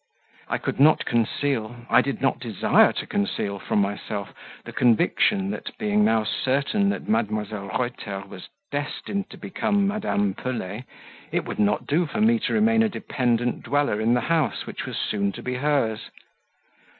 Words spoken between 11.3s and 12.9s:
it would not do for me to remain a